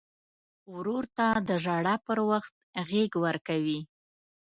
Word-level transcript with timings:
ورور 0.73 1.03
ته 1.17 1.27
د 1.47 1.49
ژړا 1.63 1.95
پر 2.05 2.17
وخت 2.29 2.53
غېږ 2.89 3.11
ورکوي. 3.25 3.79